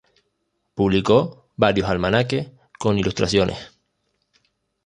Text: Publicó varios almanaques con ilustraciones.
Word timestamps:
Publicó 0.73 1.45
varios 1.57 1.87
almanaques 1.87 2.49
con 2.79 2.97
ilustraciones. 2.97 3.59